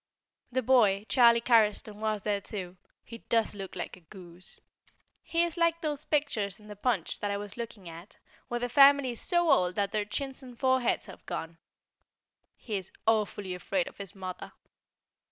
[0.51, 4.59] The boy, Charlie Carriston, was there too; he does look a goose.
[5.21, 8.17] He is like those pictures in the Punch that I was looking at,
[8.47, 11.59] where the family is so old that their chins and foreheads have gone.
[12.57, 14.53] He is awfully afraid of his mother.